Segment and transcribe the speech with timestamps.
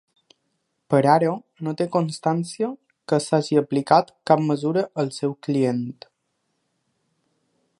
[0.93, 1.33] Per ara,
[1.67, 2.69] no té constància
[3.13, 5.87] que s’hagi aplicat cap mesura al seu client.